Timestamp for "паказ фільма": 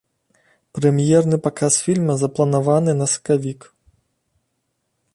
1.49-2.13